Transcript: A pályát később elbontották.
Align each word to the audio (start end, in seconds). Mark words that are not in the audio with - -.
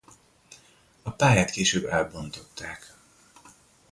A 1.01 1.11
pályát 1.11 1.49
később 1.51 1.85
elbontották. 1.85 2.95